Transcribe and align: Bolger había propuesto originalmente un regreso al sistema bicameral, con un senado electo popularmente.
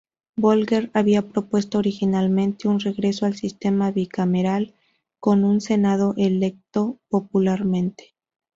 Bolger 0.35 0.89
había 0.95 1.21
propuesto 1.29 1.77
originalmente 1.77 2.67
un 2.67 2.79
regreso 2.79 3.27
al 3.27 3.35
sistema 3.35 3.91
bicameral, 3.91 4.73
con 5.19 5.43
un 5.43 5.61
senado 5.61 6.15
electo 6.17 6.97
popularmente. 7.07 8.15